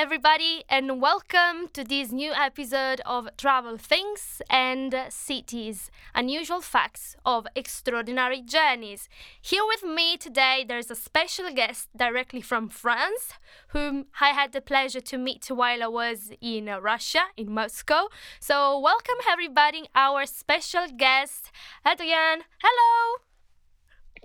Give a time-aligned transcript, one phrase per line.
[0.00, 7.46] everybody, and welcome to this new episode of Travel Things and Cities Unusual Facts of
[7.54, 9.10] Extraordinary Journeys.
[9.42, 13.34] Here with me today, there's a special guest directly from France,
[13.68, 18.08] whom I had the pleasure to meet while I was in Russia, in Moscow.
[18.40, 21.50] So, welcome everybody, our special guest,
[21.86, 22.44] Adrien.
[22.62, 23.18] Hello!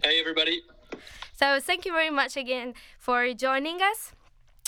[0.01, 0.61] Hey, everybody.
[1.33, 4.14] So, thank you very much again for joining us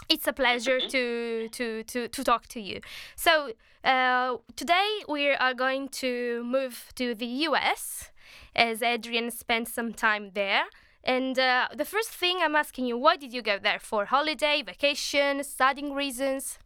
[0.10, 0.88] it's a pleasure mm-hmm.
[0.90, 2.82] to, to, to, to talk to you.
[3.16, 3.52] So,
[3.84, 8.12] uh, today we are going to move to the US
[8.56, 10.66] as Adrian spent some time there.
[11.04, 13.80] And uh, the first thing I'm asking you, why did you go there?
[13.80, 16.60] For holiday, vacation, studying reasons?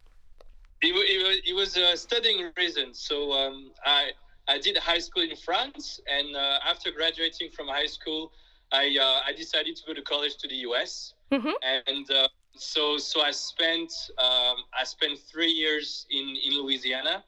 [0.80, 2.98] It, it, it was uh, studying reasons.
[2.98, 4.10] So um, I,
[4.48, 8.32] I did high school in France, and uh, after graduating from high school,
[8.72, 11.14] I, uh, I decided to go to college to the US.
[11.30, 11.86] Mm-hmm.
[11.86, 17.24] And uh, so so I spent um, I spent three years in in Louisiana,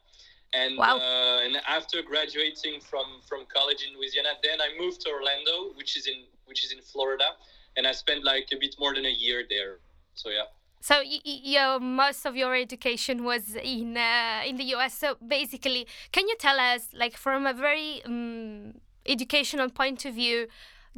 [0.52, 0.96] and wow.
[0.96, 5.96] uh, and after graduating from from college in Louisiana, then I moved to Orlando, which
[5.96, 7.30] is in which is in Florida,
[7.76, 9.78] and I spent like a bit more than a year there.
[10.14, 10.46] So yeah.
[10.80, 14.92] So your most of your education was in uh, in the U.S.
[14.92, 18.74] So basically, can you tell us, like, from a very um,
[19.06, 20.46] educational point of view,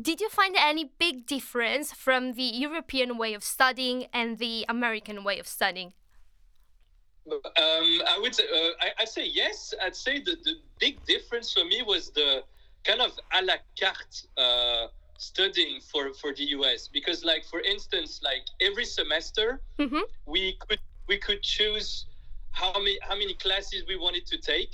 [0.00, 5.24] did you find any big difference from the European way of studying and the American
[5.24, 5.92] way of studying?
[7.28, 9.74] Um, I would say, uh, I, I'd say yes.
[9.82, 12.44] I'd say the, the big difference for me was the
[12.84, 14.86] kind of a la carte uh,
[15.18, 16.88] studying for, for the US.
[16.88, 20.00] Because, like, for instance, like every semester, mm-hmm.
[20.26, 22.06] we could we could choose
[22.52, 24.70] how many how many classes we wanted to take.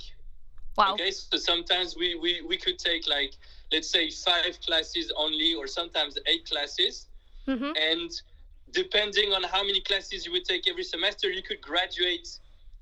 [0.77, 0.93] Wow.
[0.93, 3.33] Okay, so sometimes we, we, we could take like
[3.73, 7.07] let's say five classes only or sometimes eight classes.
[7.45, 7.73] Mm-hmm.
[7.91, 8.09] and
[8.71, 12.27] depending on how many classes you would take every semester you could graduate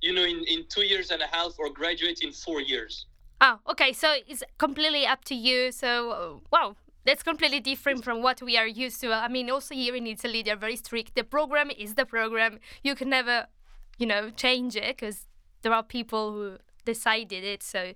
[0.02, 3.08] you know in, in two years and a half or graduate in four years.
[3.42, 5.72] Oh okay so it's completely up to you.
[5.72, 6.76] So uh, wow
[7.06, 9.12] that's completely different from what we are used to.
[9.14, 11.16] I mean also here in italy they're very strict.
[11.16, 12.60] The program is the program.
[12.84, 13.48] You can never
[13.98, 15.26] you know change it because
[15.64, 17.64] there are people who decided it.
[17.64, 17.94] So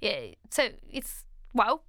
[0.00, 0.20] yeah
[0.50, 1.24] so it's
[1.58, 1.80] wow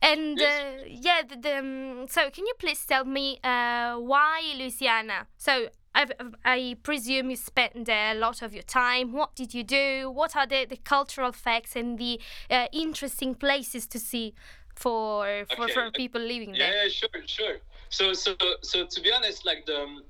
[0.00, 5.26] and uh, yeah, the, the, um, so can you please tell me uh, why Louisiana?
[5.36, 6.12] So I've,
[6.44, 9.12] i presume you spent there a lot of your time.
[9.12, 10.10] What did you do?
[10.10, 14.34] What are the, the cultural facts and the uh, interesting places to see
[14.76, 15.72] for for, okay.
[15.72, 16.84] for people living yeah, there?
[16.84, 17.56] Yeah, sure, sure.
[17.88, 20.02] So so so to be honest, like the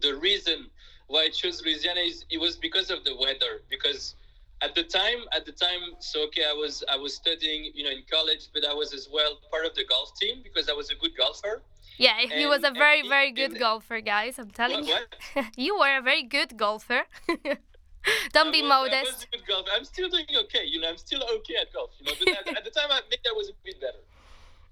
[0.00, 0.70] the reason
[1.08, 4.14] why I chose Louisiana is it was because of the weather because
[4.62, 7.90] at the time at the time so okay i was i was studying you know
[7.90, 10.90] in college but i was as well part of the golf team because i was
[10.90, 11.62] a good golfer.
[11.98, 15.42] Yeah he was a very very good golfer guys i'm telling what, you.
[15.64, 17.02] you were a very good golfer.
[18.32, 19.70] Don't I be was, modest I was a good golfer.
[19.74, 22.58] i'm still doing okay you know i'm still okay at golf you know but at,
[22.58, 23.55] at the time i think i was a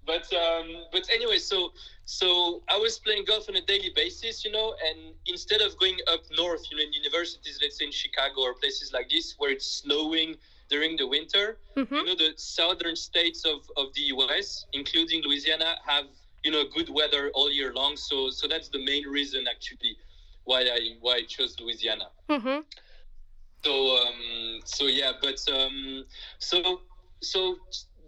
[0.07, 1.73] but um, but anyway, so
[2.05, 5.99] so I was playing golf on a daily basis, you know, and instead of going
[6.13, 9.51] up north, you know, in universities, let's say in Chicago or places like this where
[9.51, 10.37] it's snowing
[10.69, 11.95] during the winter, mm-hmm.
[11.95, 16.07] you know, the southern states of, of the US, including Louisiana, have
[16.43, 17.97] you know good weather all year long.
[17.97, 19.97] So so that's the main reason actually
[20.45, 22.09] why I why I chose Louisiana.
[22.29, 22.61] Mm-hmm.
[23.65, 26.05] So um, so yeah, but um,
[26.39, 26.83] so
[27.21, 27.57] so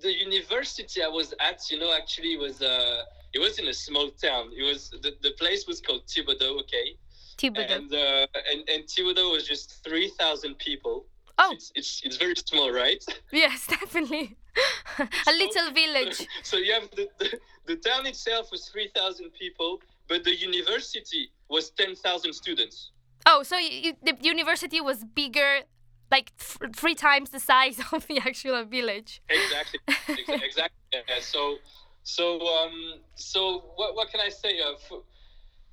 [0.01, 3.03] the university I was at, you know, actually was uh,
[3.33, 4.51] it was in a small town.
[4.57, 6.97] It was the, the place was called Thibodaux, okay.
[7.39, 7.77] Thibodaux.
[7.77, 11.07] And uh, and and Thibodaux was just three thousand people.
[11.39, 13.05] Oh, it's, it's it's very small, right?
[13.33, 14.37] Yes, definitely.
[14.99, 16.27] a so, little village.
[16.43, 21.31] So you have the, the, the town itself was three thousand people, but the university
[21.49, 22.93] was ten thousand students.
[23.27, 25.63] Oh, so you, the university was bigger
[26.11, 29.23] like th- three times the size of the actual village.
[29.29, 29.81] Exactly.
[30.43, 30.79] exactly.
[30.93, 31.01] Yeah.
[31.21, 31.57] So,
[32.05, 34.61] so, um, so what, what can I say?
[34.61, 35.03] Uh, f-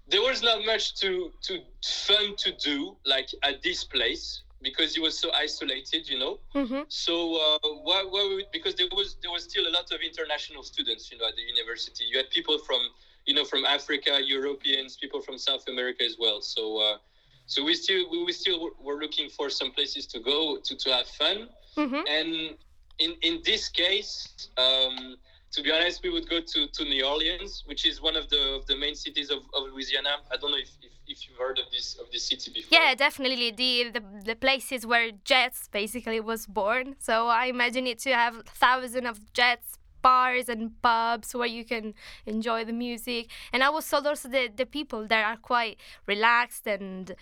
[0.07, 5.01] there was not much to to fun to do like at this place because it
[5.01, 6.39] was so isolated, you know.
[6.55, 6.81] Mm-hmm.
[6.87, 10.63] So, uh, what, what we, because there was there was still a lot of international
[10.63, 12.05] students, you know, at the university.
[12.05, 12.81] You had people from
[13.25, 16.41] you know from Africa, Europeans, people from South America as well.
[16.41, 16.79] So.
[16.79, 16.97] Uh,
[17.45, 20.89] so we still we, we still were looking for some places to go to, to
[20.91, 21.49] have fun.
[21.77, 22.03] Mm-hmm.
[22.07, 22.55] and
[22.99, 25.15] in in this case um,
[25.51, 28.55] to be honest we would go to, to new orleans which is one of the
[28.57, 30.17] of the main cities of, of louisiana.
[30.31, 32.77] I don't know if, if, if you've heard of this of this city before.
[32.77, 33.51] Yeah definitely.
[33.51, 36.95] The, the the places where jazz basically was born.
[36.99, 39.72] So i imagine it to have thousands of jazz
[40.03, 41.95] bars and pubs where you can
[42.27, 43.29] enjoy the music.
[43.51, 47.15] And I was told also that the people there are quite relaxed and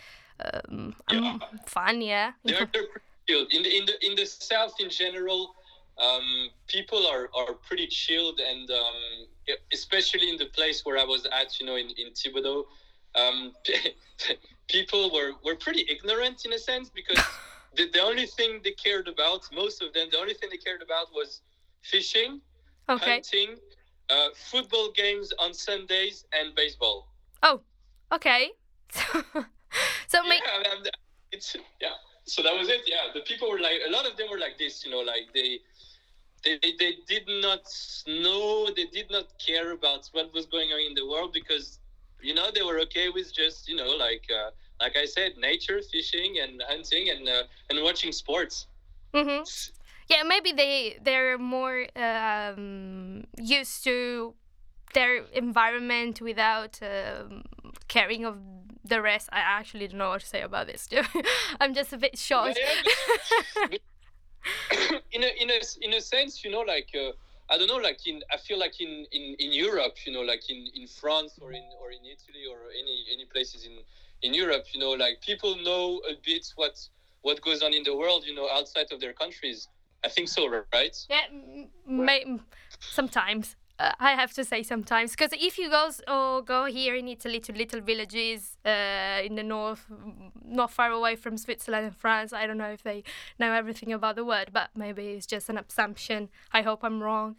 [0.43, 1.37] um, yeah.
[1.65, 2.01] fun.
[2.01, 2.87] Yeah, they're, they're.
[3.29, 5.55] In the in the in the south in general,
[5.97, 11.25] um, people are are pretty chilled, and um, especially in the place where I was
[11.27, 12.65] at, you know, in in Thibodaux,
[13.15, 13.53] um,
[14.67, 17.23] people were were pretty ignorant in a sense because.
[17.75, 20.81] the, the only thing they cared about, most of them, the only thing they cared
[20.81, 21.41] about was
[21.83, 22.41] fishing,
[22.89, 23.11] okay.
[23.11, 23.55] hunting,
[24.09, 27.07] uh, football games on Sundays, and baseball.
[27.43, 27.61] Oh,
[28.11, 28.51] okay.
[28.91, 30.89] so yeah,
[31.31, 31.89] it's yeah.
[32.25, 32.81] So that was it.
[32.85, 34.85] Yeah, the people were like a lot of them were like this.
[34.85, 35.59] You know, like they.
[36.43, 37.71] They, they, they did not
[38.07, 41.77] know they did not care about what was going on in the world because
[42.19, 44.49] you know they were okay with just you know like uh,
[44.79, 48.67] like I said nature fishing and hunting and uh, and watching sports
[49.13, 49.43] mm-hmm.
[50.11, 54.35] Yeah maybe they they're more um, used to
[54.93, 57.43] their environment without um,
[57.87, 58.37] caring of
[58.83, 59.29] the rest.
[59.31, 60.87] I actually don't know what to say about this.
[61.61, 62.59] I'm just a bit shocked.
[65.11, 67.11] In a in a in a sense, you know, like uh,
[67.51, 70.49] I don't know, like in I feel like in, in, in Europe, you know, like
[70.49, 73.73] in, in France or in or in Italy or any any places in
[74.23, 76.75] in Europe, you know, like people know a bit what
[77.21, 79.67] what goes on in the world, you know, outside of their countries.
[80.03, 80.97] I think so, right?
[81.09, 81.25] Yeah,
[81.85, 82.25] may,
[82.79, 83.55] sometimes.
[83.79, 87.39] Uh, I have to say sometimes because if you go or go here in Italy
[87.39, 89.85] to little villages uh, in the north,
[90.45, 93.03] not far away from Switzerland and France, I don't know if they
[93.39, 96.29] know everything about the word, but maybe it's just an assumption.
[96.53, 97.37] I hope I'm wrong.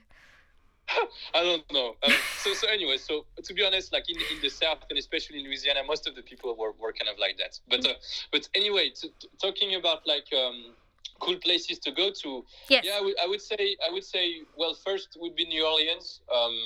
[1.35, 1.95] I don't know.
[2.03, 5.39] Um, so so anyway, so to be honest, like in in the south and especially
[5.39, 7.61] in Louisiana, most of the people were, were kind of like that.
[7.69, 7.95] But uh,
[8.33, 10.27] but anyway, to, to, talking about like.
[10.33, 10.75] Um,
[11.23, 12.45] cool places to go to.
[12.69, 12.85] Yes.
[12.85, 16.21] Yeah, I would, say I would say well first would be New Orleans.
[16.35, 16.59] Um,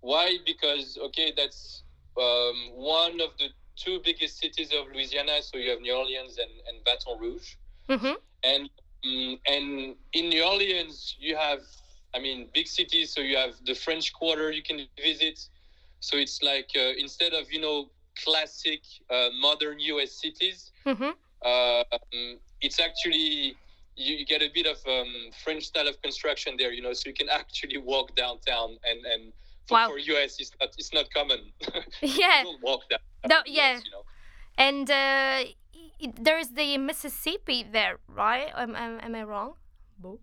[0.00, 0.38] why?
[0.46, 1.82] Because okay, that's
[2.16, 5.42] um, one of the two biggest cities of Louisiana.
[5.42, 7.54] So you have New Orleans and, and Baton Rouge.
[7.88, 8.14] Mm-hmm.
[8.44, 8.70] And
[9.04, 11.60] um, and in New Orleans you have
[12.14, 13.12] I mean big cities.
[13.12, 15.40] So you have the French Quarter you can visit.
[16.00, 17.90] So it's like uh, instead of you know
[18.24, 20.12] classic uh, modern U.S.
[20.12, 20.70] cities.
[20.86, 21.10] Mm-hmm.
[21.44, 21.84] Uh,
[22.60, 23.56] it's actually
[23.96, 25.12] you, you get a bit of um,
[25.44, 29.32] French style of construction there, you know, so you can actually walk downtown and and
[29.66, 29.88] for, wow.
[29.88, 31.52] for US it's not it's not common.
[32.02, 32.44] Yeah.
[32.62, 33.00] walk down.
[33.28, 33.74] No, yeah.
[33.74, 34.04] US, you know.
[34.58, 35.44] And uh,
[36.18, 38.50] there's the Mississippi there, right?
[38.56, 39.54] Am, am, am I wrong?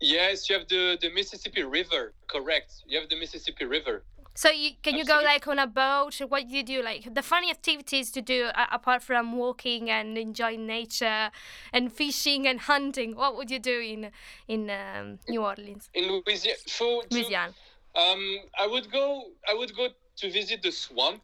[0.02, 2.14] Yes, you have the, the Mississippi River.
[2.28, 2.74] Correct.
[2.88, 4.04] You have the Mississippi River.
[4.38, 6.22] So you can you go like on a boat?
[6.28, 6.84] What do you do?
[6.84, 11.32] Like the funny activities to do uh, apart from walking and enjoying nature
[11.74, 13.16] and fishing and hunting.
[13.16, 14.12] What would you do in
[14.48, 15.90] in um, New Orleans?
[15.96, 17.54] In Louisiana, so to, Louisiana.
[17.96, 19.24] Um, I would go.
[19.50, 19.88] I would go
[20.18, 21.24] to visit the swamp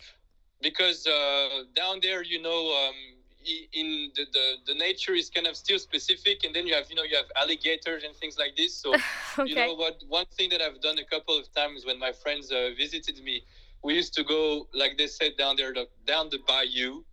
[0.63, 2.95] because uh, down there, you know, um,
[3.73, 6.95] in the, the, the nature is kind of still specific and then you have you
[6.95, 8.75] know you have alligators and things like this.
[8.75, 9.01] So okay.
[9.49, 12.51] you know what one thing that i've done a couple of times when my friends
[12.51, 13.43] uh, visited me
[13.83, 15.73] we used to go like they said down there
[16.05, 17.03] down the bayou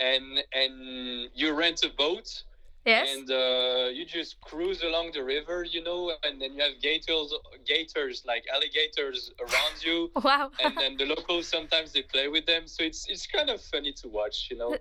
[0.00, 2.42] and and you rent a boat
[2.84, 3.08] yes.
[3.14, 7.32] and uh, you just cruise along the river you know and then you have gators
[7.66, 10.10] gators like alligators around you.
[10.22, 10.50] Wow.
[10.62, 12.66] And then the locals sometimes they play with them.
[12.66, 14.76] So it's it's kind of funny to watch you know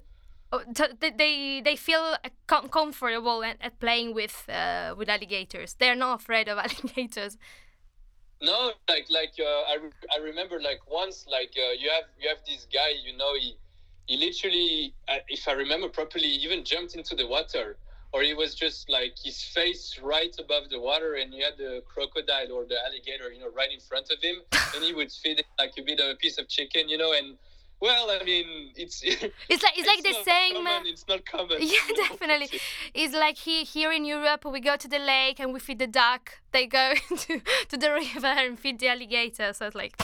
[1.00, 2.15] they they feel
[2.48, 5.76] com- comfortable at, at playing with uh, with alligators.
[5.80, 7.37] They're not afraid of alligators.
[8.42, 12.28] No, like like uh, I, re- I remember like once like uh, you have you
[12.30, 13.56] have this guy you know he
[14.07, 17.78] he literally uh, if I remember properly even jumped into the water
[18.14, 21.81] or he was just like his face right above the water and you had the
[21.87, 24.37] crocodile or the alligator you know right in front of him
[24.76, 27.14] and he would feed it like a bit of a piece of chicken you know
[27.14, 27.37] and
[27.81, 30.54] well, I mean, it's it's like it's, it's like the same.
[30.54, 31.57] Common, it's not common.
[31.59, 32.50] Yeah, definitely.
[32.94, 35.88] It's like here here in Europe, we go to the lake and we feed the
[35.88, 36.40] duck.
[36.52, 39.52] They go to, to the river and feed the alligator.
[39.54, 39.97] So it's like,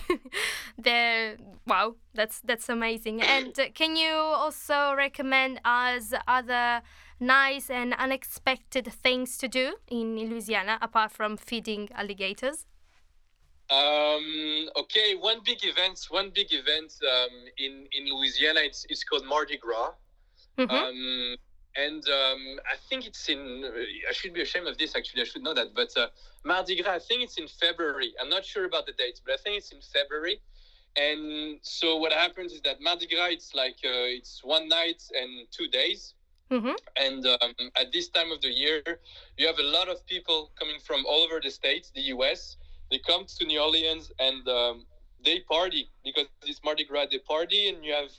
[0.78, 3.22] the wow, that's that's amazing.
[3.38, 6.82] And uh, can you also recommend us other
[7.20, 12.66] nice and unexpected things to do in Louisiana apart from feeding alligators?
[13.70, 18.62] Um, okay, one big event, one big event um, in in Louisiana.
[18.64, 19.92] It's it's called Mardi Gras,
[20.58, 20.72] mm-hmm.
[20.72, 21.36] um,
[21.76, 23.70] and um, I think it's in.
[24.10, 24.96] I should be ashamed of this.
[24.96, 25.76] Actually, I should know that.
[25.76, 26.08] But uh,
[26.46, 28.14] Mardi Gras, I think it's in February.
[28.22, 30.40] I'm not sure about the date, but I think it's in February.
[30.96, 35.46] And so what happens is that Mardi Gras, it's like uh, it's one night and
[35.52, 36.14] two days.
[36.50, 36.72] Mm-hmm.
[36.96, 38.82] And um, at this time of the year,
[39.36, 42.56] you have a lot of people coming from all over the states, the U.S
[42.92, 44.86] they come to New Orleans and um,
[45.24, 47.08] they party because it's Mardi Gras.
[47.12, 48.12] They party and you have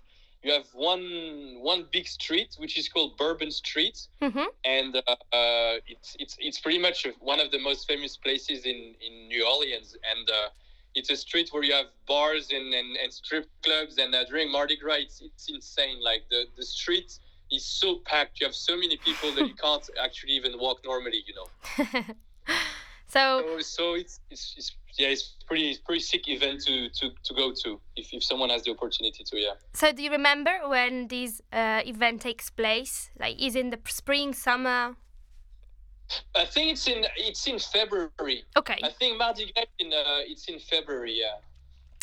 [0.43, 4.49] you have one one big street which is called Bourbon Street, Mm-hmm.
[4.65, 8.95] and uh, uh, it's it's it's pretty much one of the most famous places in
[9.07, 10.49] in New Orleans, and uh,
[10.95, 14.51] it's a street where you have bars and and, and strip clubs, and uh, during
[14.51, 16.03] Mardi Gras, it's, it's insane.
[16.03, 17.11] Like the the street
[17.51, 21.23] is so packed, you have so many people that you can't actually even walk normally,
[21.27, 21.49] you know.
[23.09, 27.11] so So, so it's, it's it's yeah, it's pretty it's pretty sick event to to
[27.25, 29.55] to go to if if someone has the opportunity to, yeah.
[29.73, 33.11] so do you remember when this uh, event takes place?
[33.19, 34.97] Like is in the spring, summer?
[36.35, 38.45] I think it's in it's in February.
[38.57, 38.79] Okay.
[38.83, 41.37] I think Mardi Gras in uh, it's in February, yeah.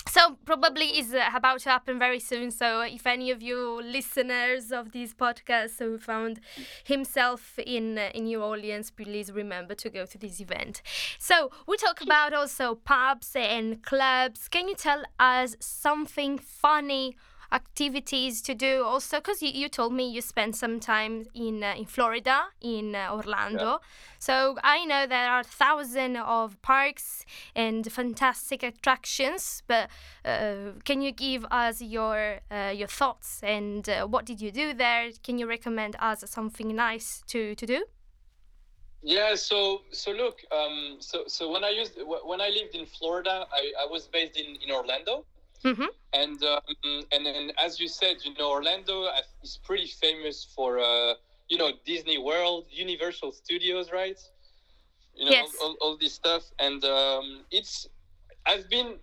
[0.07, 2.51] So probably is about to happen very soon.
[2.51, 6.39] So if any of you listeners of these podcasts who found
[6.85, 10.81] himself in in New Orleans, please remember to go to this event.
[11.19, 14.47] So we talk about also pubs and clubs.
[14.47, 17.17] Can you tell us something funny?
[17.51, 21.73] Activities to do also because you, you told me you spent some time in uh,
[21.77, 23.79] in Florida in uh, Orlando.
[24.19, 27.25] So I know there are thousands of parks
[27.55, 29.89] and fantastic attractions but
[30.23, 34.73] uh, can you give us your uh, your thoughts and uh, what did you do
[34.73, 35.09] there?
[35.23, 37.85] Can you recommend us something nice to to do?
[39.05, 41.93] Yeah, so so look, um, so so when I used
[42.25, 45.25] when I lived in Florida, I, I was based in in Orlando,
[45.65, 45.89] mm-hmm.
[46.13, 46.62] and um,
[47.12, 49.07] and then as you said, you know, Orlando
[49.43, 51.13] is pretty famous for uh,
[51.50, 54.19] you know Disney World, Universal Studios, right?
[55.15, 55.55] You know Yes.
[55.62, 57.88] all, all, all this stuff, and um, it's
[58.45, 58.95] I've been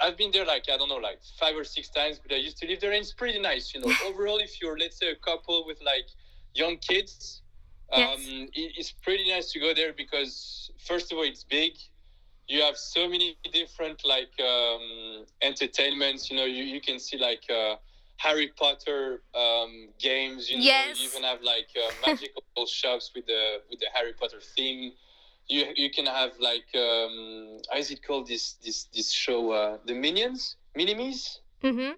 [0.00, 2.58] I've been there like I don't know like five or six times, but I used
[2.58, 3.74] to live there, and it's pretty nice.
[3.74, 6.06] You know, overall, if you're let's say a couple with like
[6.54, 7.42] young kids,
[7.92, 8.20] um, Yes.
[8.54, 11.72] it, it's pretty nice to go there because first of all, it's big.
[12.46, 16.30] You have so many different like um, entertainments.
[16.30, 17.76] You know, you, you can see like uh,
[18.16, 20.50] Harry Potter um, games.
[20.50, 21.00] You know, Yes.
[21.00, 24.92] you even have like uh, magical shops with the with the Harry Potter theme.
[25.48, 29.50] You you can have like um, how is it called this this this show?
[29.50, 31.40] Uh, the Minions, Minimies.
[31.62, 31.92] Mm-hmm.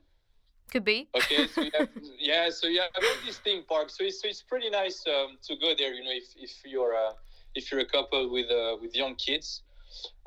[0.71, 1.89] could be Okay, so you have,
[2.21, 3.99] yeah, so you have all these theme parks.
[3.99, 5.93] So it's, so it's pretty nice um, to go there.
[5.93, 7.13] You know, if, if you're uh,
[7.57, 9.63] if you're a couple with uh, with young kids.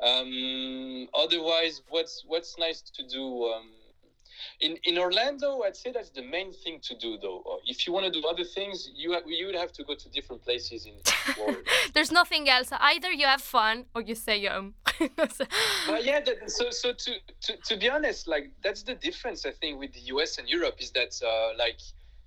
[0.02, 3.68] Um, otherwise, what's what's nice to do um,
[4.60, 5.62] in in Orlando?
[5.62, 7.40] I'd say that's the main thing to do, though.
[7.50, 9.94] Uh, If you want to do other things, you ha- you would have to go
[9.94, 10.94] to different places in
[11.34, 11.60] Florida.
[11.94, 14.74] there's nothing else either you have fun or you stay home
[15.86, 17.12] But yeah, that, so so to,
[17.44, 20.76] to to be honest, like that's the difference I think with the US and Europe
[20.78, 21.80] is that uh, like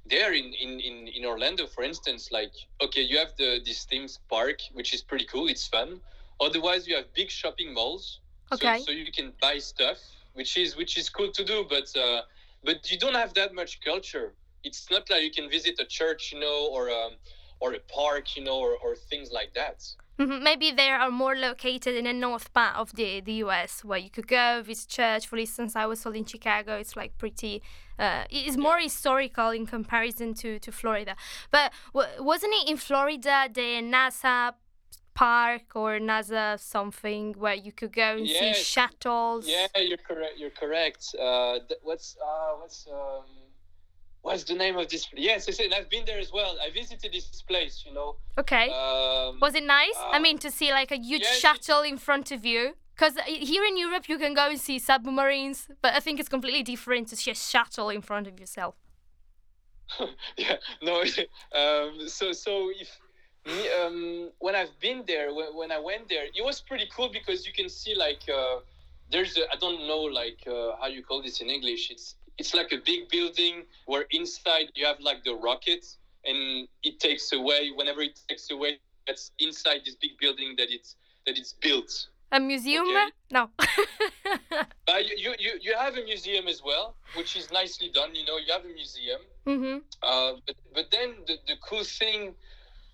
[0.06, 4.20] there in, in in in Orlando, for instance, like okay, you have the this themes
[4.30, 5.48] park, which is pretty cool.
[5.48, 6.00] It's fun.
[6.40, 8.20] Otherwise, you have big shopping malls.
[8.52, 8.80] So- Okay.
[8.86, 9.98] So, you can buy stuff,
[10.34, 12.22] which is which is cool to do, but uh,
[12.64, 14.34] but you don't have that much culture.
[14.64, 17.14] It's not like you can visit a church, you know, or um,
[17.60, 19.78] or a park, you know, or, or things like that.
[20.20, 23.98] Mhm, Maybe they are more located in the north part of the, the US where
[23.98, 25.26] you could go visit church.
[25.28, 27.64] For instance, I was told in Chicago it's like pretty,
[27.98, 31.16] uh, it's more historical in comparison to, to Florida.
[31.50, 34.54] But w- wasn't it in Florida the NASA
[35.14, 39.48] park or NASA something where you could go and see shuttles?
[39.48, 40.38] Yeah, you're correct.
[40.38, 41.16] You're correct.
[41.20, 43.26] Uh, th- what's uh, what's um,
[44.22, 45.08] what's the name of this?
[45.16, 46.58] Yes, I said I've been there as well.
[46.66, 47.84] I visited this place.
[47.86, 48.16] You know.
[48.38, 48.70] Okay.
[48.70, 49.98] Um, Was it nice?
[49.98, 52.74] I uh, mean, to see like a huge yes, shuttle in front of you.
[52.96, 56.62] Because here in Europe, you can go and see submarines, but I think it's completely
[56.62, 58.76] different to see a shuttle in front of yourself.
[60.38, 60.58] yeah.
[60.82, 61.02] No.
[61.56, 63.00] um, so so if
[63.46, 67.10] me, um, when I've been there, when, when I went there, it was pretty cool
[67.10, 68.60] because you can see like uh,
[69.12, 71.92] there's a, I don't know like uh, how you call this in English.
[71.92, 77.00] It's it's like a big building where inside you have like the rockets and it
[77.00, 80.96] takes away whenever it takes away that's inside this big building that it's
[81.26, 82.08] that it's built.
[82.32, 82.88] A museum?
[82.88, 83.10] Okay.
[83.32, 83.50] No.
[84.86, 88.14] But you, you, you, have a museum as well, which is nicely done.
[88.14, 89.22] You know, you have a museum.
[89.46, 92.36] hmm Uh, but, but then the, the cool thing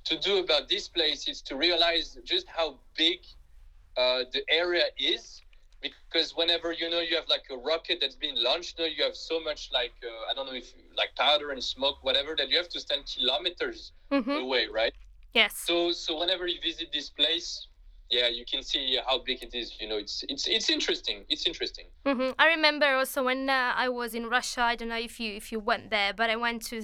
[0.09, 3.19] to do about this place is to realize just how big
[3.97, 5.41] uh, the area is.
[5.81, 9.03] Because whenever you know you have like a rocket that's been launched, you, know, you
[9.03, 12.49] have so much like uh, I don't know if like powder and smoke, whatever, that
[12.49, 14.93] you have to stand kilometers hmm away, right?
[15.33, 15.63] Yes.
[15.65, 17.67] So so whenever you visit this place,
[18.09, 19.73] yeah, you can see how big it is.
[19.79, 21.25] You know, it's it's it's interesting.
[21.29, 21.85] It's interesting.
[22.05, 24.61] hmm I remember also when uh, I was in Russia.
[24.61, 26.81] I don't know if you if you went there, but I went to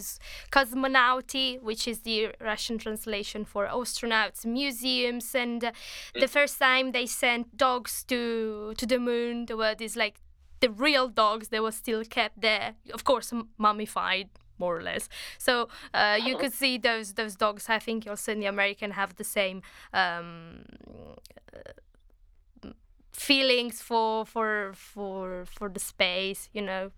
[0.51, 5.34] Cosmonauty, which is the Russian translation for astronauts museums.
[5.36, 5.72] And uh,
[6.20, 10.22] the first time they sent dogs to to the moon, there were these like
[10.60, 11.48] the real dogs.
[11.50, 14.29] They were still kept there, of course, mummified.
[14.57, 15.09] More or less.
[15.38, 17.69] So uh, you could see those those dogs.
[17.69, 19.62] I think also in the American have the same
[19.93, 20.65] um,
[23.12, 26.50] feelings for for for for the space.
[26.53, 26.91] You know,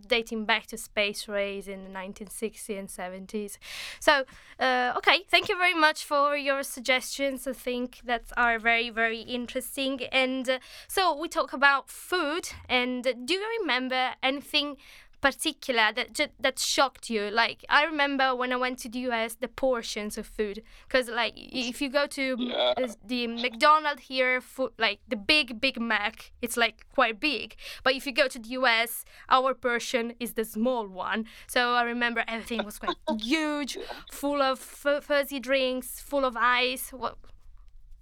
[0.00, 3.58] dating back to space race in the 1960s and 70s.
[4.00, 4.24] So,
[4.58, 7.46] uh, okay, thank you very much for your suggestions.
[7.46, 10.02] I think that are very, very interesting.
[10.12, 12.48] And uh, so we talk about food.
[12.68, 14.76] And do you remember anything
[15.24, 17.30] particular that that shocked you?
[17.30, 21.32] Like I remember when I went to the US, the portions of food, because like
[21.34, 22.74] if you go to yeah.
[23.12, 27.56] the McDonald's here, food, like the big Big Mac, it's like quite big.
[27.82, 31.24] But if you go to the US, our portion is the small one.
[31.46, 33.78] So I remember everything was quite huge,
[34.12, 36.90] full of fuzzy drinks, full of ice.
[36.90, 37.16] What?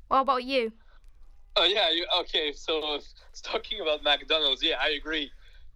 [0.08, 0.72] What about you?
[1.54, 2.52] Oh yeah, you, okay.
[2.52, 2.98] So
[3.42, 5.30] talking about McDonald's, yeah, I agree.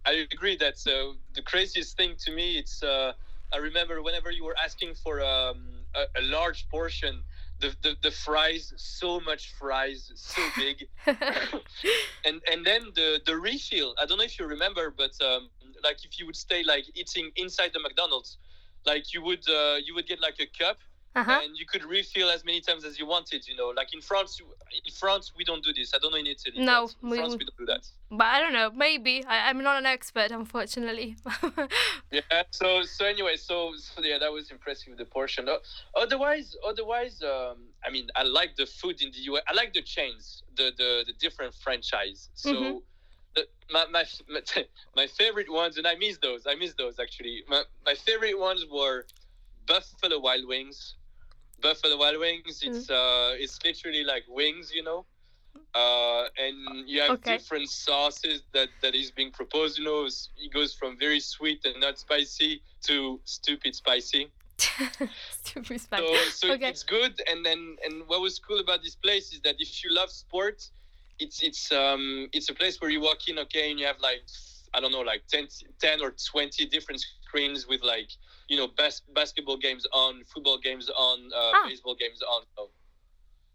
[0.07, 3.11] I agree that uh, the craziest thing to me it's uh,
[3.53, 5.59] I remember whenever you were asking for um,
[5.95, 7.23] a, a, large portion
[7.59, 10.85] the, the, the fries so much fries so big.
[12.25, 15.49] And and then the the refill I don't know if you remember but um,
[15.83, 18.37] like if you would stay like eating inside the McDonald's
[18.85, 20.77] like you would uh, you would get like a cup
[21.17, 21.39] uh-huh.
[21.43, 23.47] and you could refill as many times as you wanted.
[23.47, 24.39] You know, like in France,
[24.71, 25.93] in France we don't do this.
[25.95, 26.63] I don't know in Italy.
[26.63, 27.87] No, in we, France we don't do that.
[28.11, 28.69] But I don't know.
[28.69, 31.17] Maybe I, am not an expert, unfortunately.
[32.11, 32.21] yeah.
[32.51, 35.49] So so anyway, so so yeah, that was impressive the portion.
[35.95, 39.41] Otherwise, otherwise, um, I mean, I like the food in the US.
[39.47, 42.29] I like the chains, the the the different franchise.
[42.35, 42.53] So.
[42.53, 42.77] Mm-hmm.
[43.35, 44.03] The, my, my,
[44.95, 46.47] my favorite ones, and I miss those.
[46.47, 47.43] I miss those actually.
[47.47, 49.05] My, my favorite ones were
[49.67, 50.95] Buffalo Wild Wings,
[51.61, 52.61] Buffalo Wild Wings.
[52.61, 52.67] Mm.
[52.67, 55.05] It's uh, it's literally like wings, you know.
[55.73, 57.37] Uh, and you have okay.
[57.37, 59.77] different sauces that that is being proposed.
[59.77, 64.31] You know, it goes from very sweet and not spicy to stupid spicy.
[65.43, 66.15] stupid spicy.
[66.31, 66.69] So, so okay.
[66.69, 67.19] it's good.
[67.29, 70.71] And then and what was cool about this place is that if you love sports,
[71.19, 74.21] it's it's um it's a place where you walk in, okay, and you have like
[74.73, 75.47] I don't know, like 10,
[75.79, 78.09] 10 or twenty different screens with like
[78.47, 81.65] you know best basketball games on, football games on, uh, ah.
[81.67, 82.43] baseball games on.
[82.55, 82.69] So.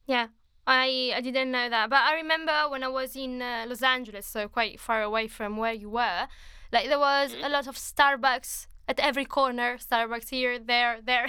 [0.07, 0.29] Yeah,
[0.67, 4.27] I I didn't know that, but I remember when I was in uh, Los Angeles,
[4.27, 6.27] so quite far away from where you were.
[6.73, 7.45] Like there was mm-hmm.
[7.45, 9.77] a lot of Starbucks at every corner.
[9.79, 11.27] Starbucks here, there, there,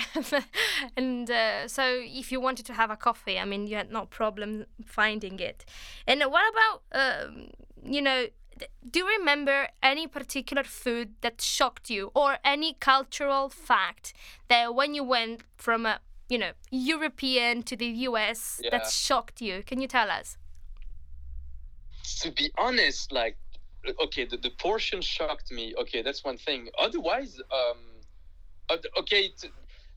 [0.97, 4.05] and uh, so if you wanted to have a coffee, I mean, you had no
[4.05, 5.65] problem finding it.
[6.07, 7.49] And what about um,
[7.83, 8.27] you know
[8.89, 14.13] do you remember any particular food that shocked you or any cultural fact
[14.47, 18.69] that when you went from a you know european to the us yeah.
[18.71, 19.63] that shocked you?
[19.63, 20.37] Can you tell us?
[22.21, 23.37] To be honest like
[24.01, 25.73] okay the, the portion shocked me.
[25.77, 26.69] Okay that's one thing.
[26.79, 27.77] Otherwise um
[28.97, 29.29] okay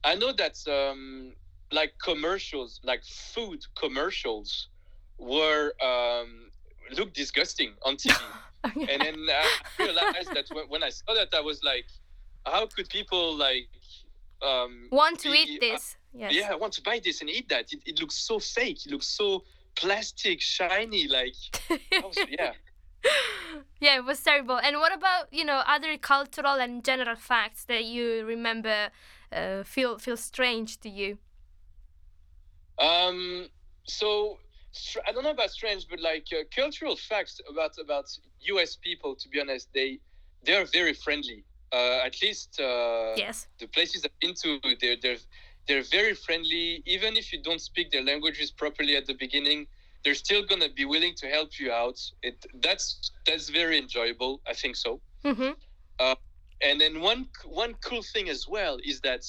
[0.05, 1.33] i know that um
[1.73, 4.69] like commercials like food commercials
[5.19, 6.51] were um
[6.93, 8.17] look disgusting on tv
[8.75, 11.87] and then I realized that when, when I saw that, I was like,
[12.45, 13.69] how could people like
[14.43, 15.97] um, want to be, eat this?
[16.15, 16.35] Uh, yes.
[16.35, 17.73] Yeah, I want to buy this and eat that.
[17.73, 18.87] It, it looks so fake.
[18.87, 19.45] It looks so
[19.77, 21.07] plastic, shiny.
[21.09, 21.35] Like,
[21.93, 22.53] was, yeah.
[23.81, 24.59] yeah, it was terrible.
[24.59, 28.89] And what about you know other cultural and general facts that you remember
[29.33, 31.19] uh, feel feel strange to you?
[32.79, 33.49] Um.
[33.85, 34.39] So
[35.07, 38.07] I don't know about strange, but like uh, cultural facts about about
[38.53, 38.77] U.S.
[38.77, 39.15] people.
[39.17, 39.99] To be honest, they
[40.45, 41.45] they are very friendly.
[41.73, 45.23] Uh, at least uh, yes, the places I've been to, they're they're
[45.67, 46.83] they're very friendly.
[46.87, 49.67] Even if you don't speak their languages properly at the beginning,
[50.05, 51.99] they're still gonna be willing to help you out.
[52.23, 54.41] It that's that's very enjoyable.
[54.47, 55.01] I think so.
[55.25, 55.53] Mm-hmm.
[55.99, 56.15] Uh,
[56.63, 59.23] and then one one cool thing as well is that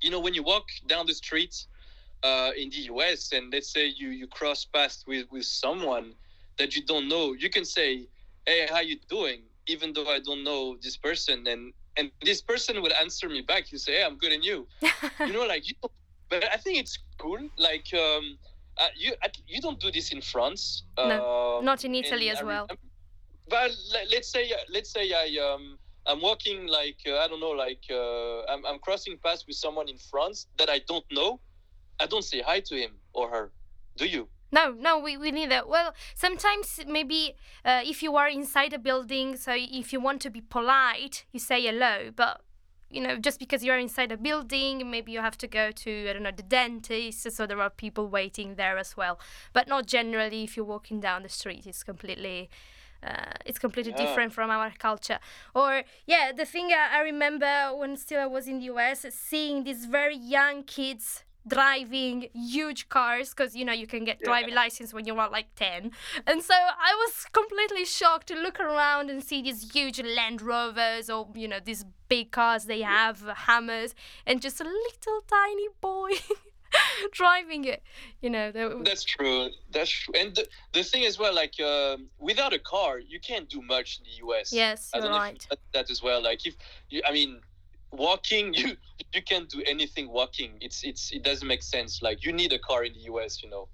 [0.00, 1.54] you know when you walk down the street
[2.24, 6.14] uh, in the US and let's say you you cross paths with with someone
[6.58, 8.06] that you don't know, you can say,
[8.46, 12.82] "Hey, how you doing?" Even though I don't know this person, and and this person
[12.82, 13.70] will answer me back.
[13.72, 14.66] You say, "Hey, I'm good, and you?"
[15.20, 15.74] you know, like you.
[16.30, 17.40] But I think it's cool.
[17.58, 18.38] Like um,
[18.78, 19.12] uh, you
[19.46, 20.84] you don't do this in France.
[20.96, 22.66] No, uh, not in Italy as well.
[23.48, 23.70] but
[24.12, 25.78] let's say let's say I um.
[26.06, 29.88] I'm walking like uh, I don't know, like uh, I'm, I'm crossing paths with someone
[29.88, 31.40] in France that I don't know,
[32.00, 33.52] I don't say hi to him or her.
[33.96, 34.28] Do you?
[34.52, 35.62] No, no, we, we neither.
[35.66, 40.30] Well, sometimes maybe uh, if you are inside a building, so if you want to
[40.30, 42.10] be polite, you say hello.
[42.14, 42.40] But
[42.88, 46.12] you know, just because you're inside a building, maybe you have to go to I
[46.12, 49.18] don't know the dentist, so there are people waiting there as well.
[49.52, 50.44] But not generally.
[50.44, 52.48] If you're walking down the street, it's completely
[53.02, 54.06] uh, it's completely Yeah.
[54.06, 55.18] different from our culture.
[55.54, 59.64] Or yeah, the thing I, I remember when still I was in the US, seeing
[59.64, 64.26] these very young kids driving huge cars because you know you can get Yeah.
[64.28, 65.90] driving license when you are like 10
[66.26, 71.10] and so i was completely shocked to look around and see these huge land rovers
[71.10, 73.94] or you know these big cars they have Hummers
[74.26, 76.10] and just a little tiny boy
[77.12, 77.82] driving it
[78.20, 79.48] you know they, That's true.
[79.70, 80.14] That's true.
[80.18, 83.98] And the, the thing as well, like um, without a car, you can't do much
[83.98, 84.52] in the US.
[84.52, 86.22] yes I you're don't know right if you that as well.
[86.22, 86.54] Like if
[86.90, 87.40] you, I mean,
[87.96, 88.76] walking, you
[89.12, 90.52] you can't do anything walking.
[90.60, 92.02] It's it's it doesn't make sense.
[92.02, 93.42] Like you need a car in the US.
[93.42, 93.68] You know,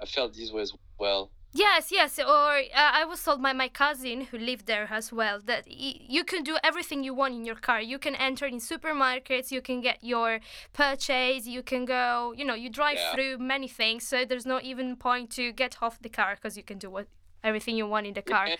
[0.00, 1.30] I felt this way as well.
[1.54, 2.18] Yes, yes.
[2.18, 6.24] Or uh, I was told by my cousin who lived there as well that you
[6.24, 7.78] can do everything you want in your car.
[7.78, 10.40] You can enter in supermarkets, you can get your
[10.72, 13.12] purchase, you can go, you know, you drive Yeah.
[13.12, 14.08] through many things.
[14.08, 17.06] So there's no even point to get off the car because you can do what
[17.44, 18.46] everything you want in the car.
[18.46, 18.58] And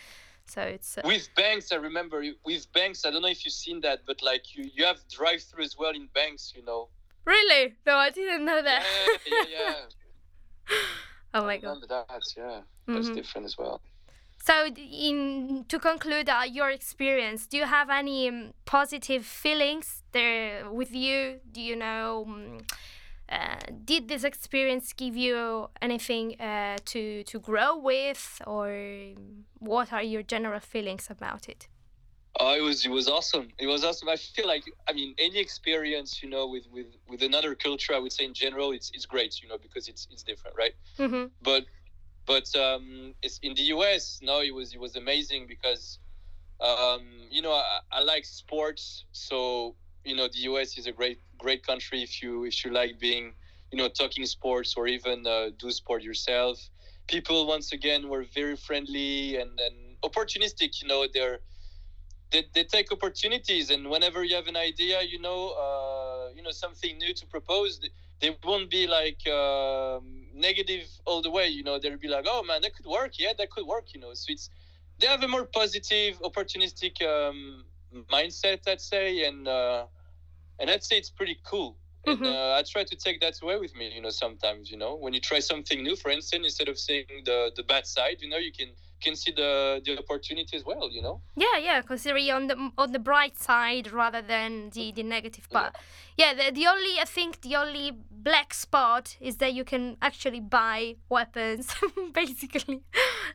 [0.52, 3.06] So it's uh, with banks, I remember with banks.
[3.06, 5.74] I don't know if you've seen that, but like you you have drive through as
[5.78, 6.52] well in banks.
[6.54, 6.82] You know.
[7.24, 8.82] really no, I didn't know that.
[9.26, 9.74] Yeah, yeah,
[10.68, 10.76] yeah.
[11.34, 11.68] oh I my god.
[11.68, 12.24] remember that.
[12.36, 13.14] Yeah, that's Mhm.
[13.18, 13.80] different as well.
[14.48, 20.68] So, in to conclude uh, your experience, do you have any um, positive feelings there
[20.70, 21.40] with you?
[21.54, 22.24] Do you know?
[22.28, 22.58] Um,
[23.32, 28.68] uh, did this experience give you anything uh, to to grow with, or
[29.58, 31.68] what are your general feelings about it?
[32.38, 33.48] Oh, it was it was awesome.
[33.58, 34.08] It was awesome.
[34.08, 37.98] I feel like I mean any experience, you know, with with with another culture, I
[37.98, 40.74] would say in general, it's it's great, you know, because it's it's different, right?
[40.98, 41.26] Mm-hmm.
[41.42, 41.64] But
[42.26, 44.20] but um, it's in the US.
[44.22, 45.98] No, it was it was amazing because
[46.60, 51.20] um, you know I, I like sports, so you know the US is a great
[51.38, 53.34] great country if you if you like being
[53.70, 56.58] you know talking sports or even uh, do sport yourself.
[57.08, 60.80] People once again were very friendly and and opportunistic.
[60.82, 61.40] You know they're
[62.32, 66.50] they, they take opportunities and whenever you have an idea you know uh, you know
[66.50, 67.80] something new to propose
[68.20, 72.42] they won't be like um, negative all the way you know they'll be like oh
[72.42, 74.50] man that could work yeah that could work you know so it's
[74.98, 79.84] they have a more positive opportunistic um, mindset i'd say and uh,
[80.58, 81.76] and i'd say it's pretty cool
[82.06, 82.26] and Mhm.
[82.26, 85.12] uh, i try to take that away with me you know sometimes you know when
[85.14, 88.38] you try something new for instance instead of seeing the the bad side you know
[88.38, 88.70] you can
[89.04, 91.82] can see the the opportunity as well you know Yeah, yeah.
[91.92, 95.72] Considering on the on the bright side rather than the the negative part.
[96.20, 100.40] Yeah, the, the only I think the only black spot is that you can actually
[100.40, 101.64] buy weapons,
[102.20, 102.78] basically.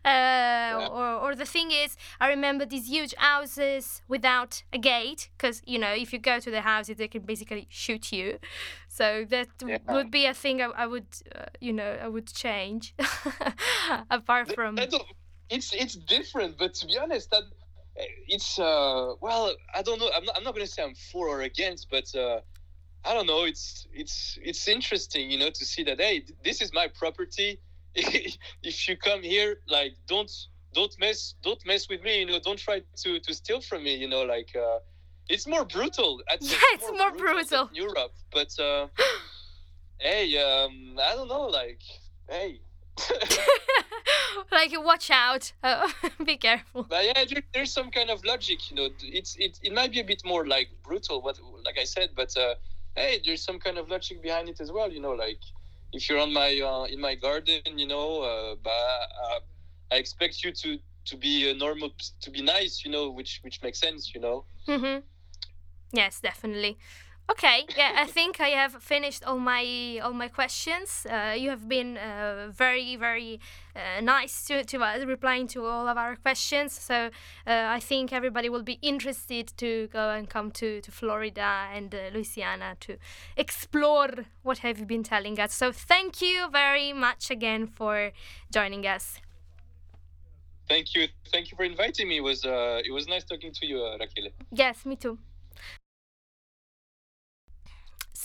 [0.06, 5.62] Uh, or or the thing is, I remember these huge houses without a gate, because
[5.66, 8.38] you know if you go to the houses, they can basically shoot you.
[8.88, 9.78] So that Yeah.
[9.94, 12.94] would be a thing I, I would, uh, you know, I would change.
[14.10, 14.76] Apart from.
[15.50, 17.44] It's it's different but to be honest that
[18.28, 21.42] it's uh well i don't know i'm not, I'm not gonna say i'm for or
[21.42, 22.40] against but uh
[23.06, 26.72] i don't know it's it's it's interesting you know to see that hey this is
[26.74, 27.60] my property
[27.96, 30.32] if you come here like don't
[30.74, 33.96] don't mess don't mess with me you know don't try to to steal from me
[33.96, 34.78] you know like uh
[35.30, 37.70] it's more brutal I'd Yeah, it's more than brutal.
[37.74, 38.88] europe but uh
[40.00, 41.82] hey um i don't know like
[42.30, 42.62] hey
[44.52, 45.88] like watch out uh,
[46.26, 48.90] be careful But yeah, there, there's some kind of logic, you know.
[49.02, 52.36] It's it, it might be a bit more like brutal, what like I said, but
[52.38, 52.56] uh,
[52.96, 55.12] hey, there's some kind of logic behind it as well, you know.
[55.12, 55.40] Like
[55.94, 59.40] if you're on my uh, in my garden, you know, uh, but uh,
[59.92, 63.62] I expect you to to be a normal, to be nice, you know, which which
[63.64, 64.46] makes sense, you know.
[64.68, 65.00] mm-hmm.
[65.94, 66.78] yes definitely
[67.30, 71.68] okay yeah i think i have finished all my all my questions uh, you have
[71.68, 73.40] been uh, very very
[73.76, 77.10] uh, nice to, to us replying to all of our questions so
[77.46, 81.94] uh, i think everybody will be interested to go and come to, to florida and
[81.94, 82.96] uh, louisiana to
[83.36, 84.10] explore
[84.44, 88.12] what have you been telling us so thank you very much again for
[88.52, 89.20] joining us
[90.70, 92.18] Thank you, thank you for inviting me.
[92.18, 94.28] It was uh, it was nice talking to you, uh, Raquel.
[94.52, 95.18] Yes, me too.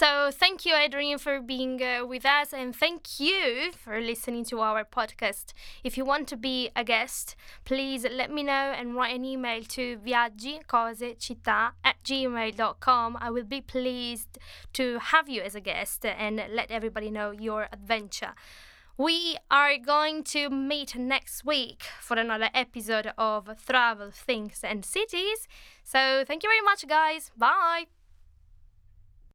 [0.02, 4.58] So, thank you, Adrian, for being uh, with us, and thank you for listening to
[4.58, 5.52] our podcast.
[5.84, 9.62] If you want to be a guest, please let me know and write an email
[9.62, 13.16] to viaggicosecittà at gmail.com.
[13.20, 14.40] I will be pleased
[14.72, 18.34] to have you as a guest and let everybody know your adventure.
[18.98, 25.46] We are going to meet next week for another episode of Travel, Things, and Cities.
[25.84, 27.30] So, thank you very much, guys.
[27.36, 28.01] Bye.